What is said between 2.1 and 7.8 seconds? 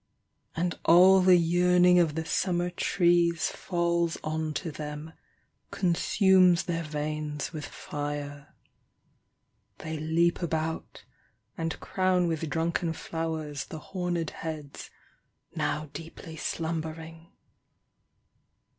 the summer trees Falls on to them, consumes their veins with